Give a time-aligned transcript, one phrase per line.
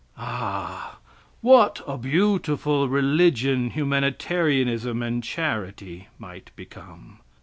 [0.17, 0.97] Ah,
[1.41, 7.19] what a beautiful religion humanitarianism and charity* might become!